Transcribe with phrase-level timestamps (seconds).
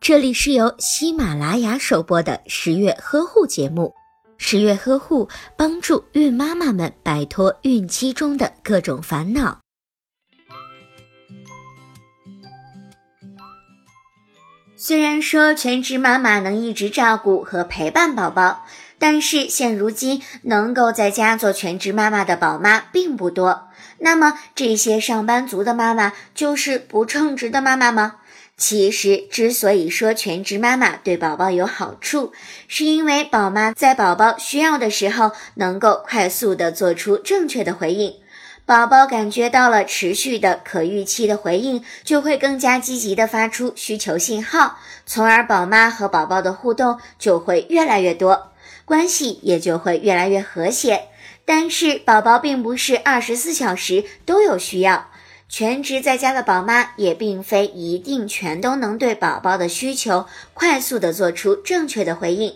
[0.00, 3.94] 这里是由喜马拉雅首播的十月呵护节目。
[4.36, 9.60] 十月呵护帮助孕妈妈们摆脱孕期中的各种烦恼。
[14.76, 18.66] 虽然说全职妈妈能一直照顾和陪伴宝宝，
[18.98, 23.68] 但是现如今能够在家做全职妈妈的宝妈并不多。
[23.98, 28.16] 那么，这些上班族的妈妈就是不称职的妈妈吗？
[28.56, 32.32] 其实，之所以说全职妈妈对宝宝有好处，
[32.68, 38.14] 是因为宝妈在宝宝需要的时候，能够快速的做出正确的回应。
[38.64, 48.52] 宝宝感觉到了持续的、可预期的回应，就会更加积极的发出需求信号，从而宝妈和宝宝的互动就会越来越多，
[48.84, 51.08] 关系也就会越来越和谐。
[51.44, 55.10] 但是，宝宝并不是二十四小时都有需要。
[55.48, 62.54] 全职在家的宝妈也并非一定全都能对宝宝的需求快速的做出正确的回应。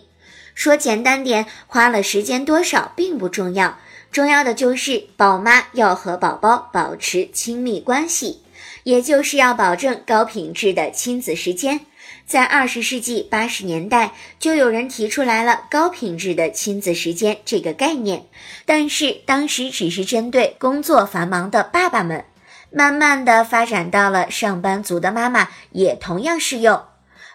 [0.53, 3.77] 说简单点，花了时间多少并不重要，
[4.11, 8.41] 重要的就是宝妈要和宝宝保持亲密关系，
[8.83, 11.79] 也就是要保证高品质的亲子时间。
[12.25, 18.25] 在二十世纪八十年代，就有人提出来了高品质的亲子时间这个概念，
[18.65, 22.25] 但是当时只是针对工作繁忙的爸爸们。
[22.71, 26.83] 慢慢的发展到了上班族的妈妈也同样适用。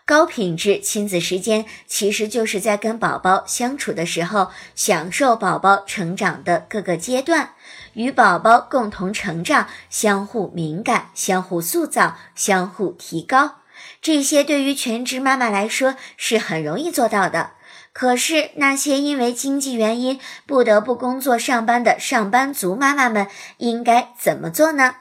[0.06, 7.55] 高品质亲子时间其实就是在跟宝宝相处的时候，享受宝宝成长的各个阶段，
[7.94, 13.56] 与宝宝共同成长，相互敏感，相互塑造，相互提高。
[14.02, 17.52] 这些对于全职妈妈来说是很容易做到的。
[17.94, 24.96] 可是那些因为经济原因不得不工作上班的上班族妈妈们，应该怎么做呢？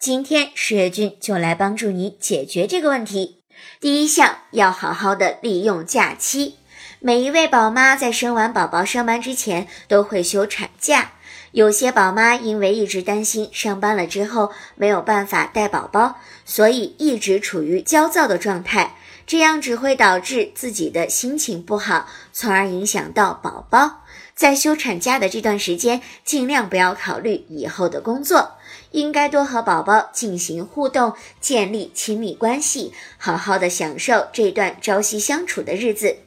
[0.00, 3.38] 今天十月君就来帮助你解决这个问题。
[3.80, 6.54] 第一项，要好好的利用假期。
[7.00, 11.14] 每一位宝妈在生完宝宝上班之前都会休产假。
[11.50, 18.94] 有些宝妈因为一直担心上班了之后没有办法带宝宝，所以一直处于焦躁的状态，
[19.26, 24.04] 这样只会导致自己的心情不好，从而影响到宝宝。
[24.38, 28.52] 在休产假的这段时间，尽量不要考虑以后的工作。
[28.92, 36.18] 应该多和宝宝进行互动，建立亲密关系，好好的享受这段朝夕相处的日子。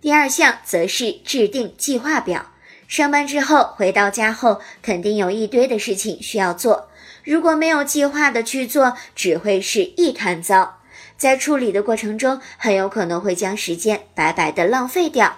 [0.00, 2.46] 第二项则是制定计划表。
[2.86, 6.88] 上班之后回到家后，肯定有一堆的事情需要做，
[7.22, 10.78] 如果没有计划的去做，只会是一团糟。
[11.18, 15.36] 在处理的过程中，很有可能会将时间白白的浪费掉。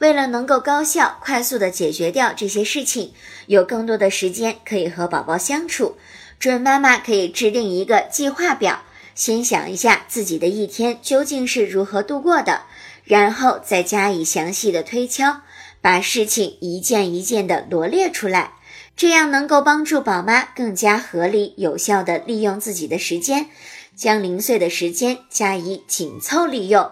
[0.00, 3.12] 为了能够高效、快速的解决掉这些事情，
[3.46, 5.96] 有更多的时间可以和宝宝相处，
[6.38, 8.82] 准妈妈可以制定一个计划表，
[9.14, 12.62] 先想一下自己的一天究竟是如何度过的，
[13.04, 15.42] 然后再加以详细的推敲，
[15.82, 18.54] 把事情一件一件的罗列出来，
[18.96, 23.50] 这样能够帮助宝妈更加合理、有效的利用自己的时间，
[23.94, 26.90] 将零碎的时间加以紧凑利用。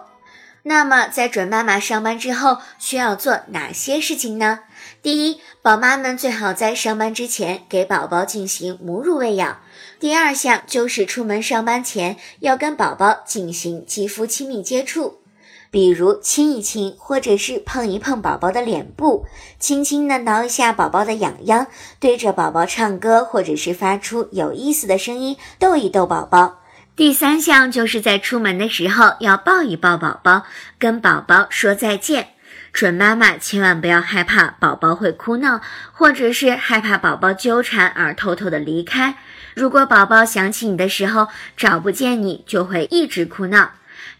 [0.63, 4.59] 那么，在准妈妈上班之后，需要做哪些事情呢？
[5.01, 9.59] 第一，宝妈们最好在上班之前给宝宝进行母乳喂养。
[9.99, 15.19] 第二项就是出门上班前要跟宝宝进行肌肤亲密接触，
[15.71, 19.25] 比如亲一亲，或者是碰一碰宝宝的脸部，
[19.59, 21.67] 轻轻的挠一下宝宝的痒痒，
[21.99, 26.59] 对着宝宝唱歌，或者是发出有意思的声音逗一逗宝宝。
[26.99, 30.43] 第三项就是在出门的时候要抱一抱宝宝，
[30.77, 32.31] 跟宝宝说再见。
[32.73, 35.61] 准妈妈千万不要害怕宝宝会哭闹，
[35.93, 39.15] 或者是害怕宝宝纠缠而偷偷的离开。
[39.55, 43.71] 如果宝宝想起你的时候找不见你，就会一直哭闹。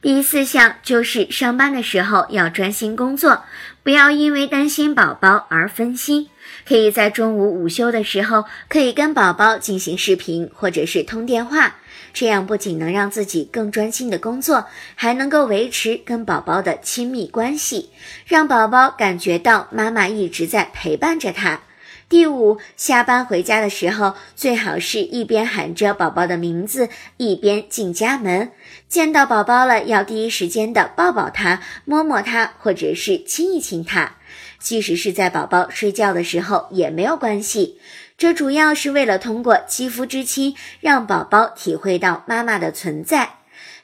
[0.02, 3.44] 第四项就是上班的时候要专心工作，
[3.84, 6.30] 不要因为担心宝宝而分心。
[6.68, 11.78] 可以在中午午休的时候，可以跟宝宝进行视频或者是通电话。
[12.12, 14.66] 这样不仅能让自己更专心的工作，
[14.96, 17.92] 还能够维持跟宝宝的亲密关系，
[18.26, 21.62] 让宝宝感觉到妈妈一直在陪伴着他。
[22.10, 28.52] 第五，下班回家的时候，最好是一边喊着宝宝的名字，一边进家门。
[28.88, 34.16] 见到宝宝了，要第一时间的抱抱他，摸摸他，或者是亲一亲他。
[34.58, 37.80] 即使是在宝宝睡觉的时候也没有关系。
[38.18, 43.39] 这主要是为了通过肌肤之亲，让宝宝体会到妈妈的存在。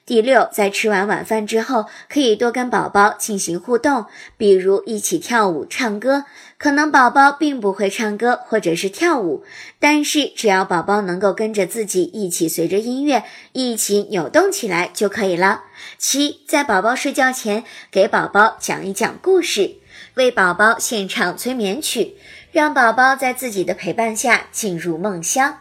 [0.05, 4.05] 第六，在吃完晚饭之后，可以多跟宝宝进行互动，
[4.37, 6.25] 比如一起跳舞、唱歌。
[6.59, 9.43] 可能宝宝并不会唱歌或者是跳舞，
[9.79, 13.23] 但是只要宝宝能够跟着自己一起随着音乐
[13.53, 15.63] 一起扭动起来就可以了。
[15.97, 19.77] 七，在宝宝睡觉前，给宝宝讲一讲故事，
[20.13, 22.15] 为宝宝献唱催眠曲，
[22.51, 25.57] 让宝宝在自己的陪伴下进入梦乡。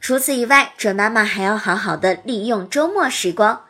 [0.00, 3.60] 除此以外，准妈妈还要好好的利用周末时光。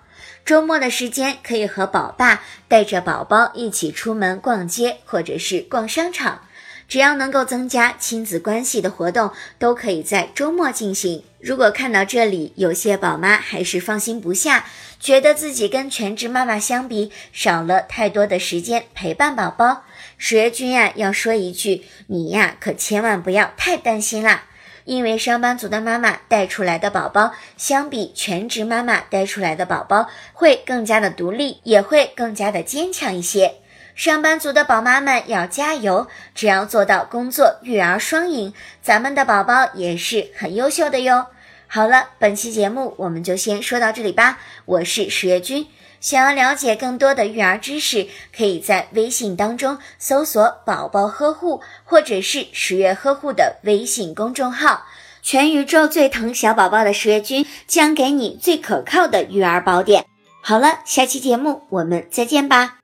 [0.44, 6.42] 周末的时间可以和宝爸带着宝宝一起出门逛街，或者是逛商场。
[6.86, 11.24] 只要能够增加亲子关系的活动，都可以在周末进行。
[11.40, 14.66] 如果看到这里，有些宝妈还是放心不下，
[15.00, 19.84] 觉得自己跟全职妈妈相比，少了太多的时间陪伴宝宝。
[20.18, 24.44] 十月君呀，要说一句，你呀可千万不要太担心啦。
[24.84, 33.54] 因为上班族的妈妈带出来的宝宝，相比全职妈妈带出来的宝宝，会更加的独立，也会更加的坚强一些。
[33.94, 38.52] 上班族的宝妈们要加油，只要做到工作育儿双赢，
[38.82, 41.26] 咱们的宝宝也是很优秀的哟。
[41.66, 44.38] 好了，本期节目我们就先说到这里吧。
[44.64, 45.66] 我是十月君。
[46.00, 48.06] 想要了解更多的育儿知识，
[48.36, 54.84] 可以在微信当中搜索“宝宝呵护”或者是“十月呵护”的微信公众号。
[55.22, 60.04] 全宇宙最疼小宝宝的十月君将给你最可靠的育儿宝典。
[60.42, 62.83] 好了，下期节目我们再见吧。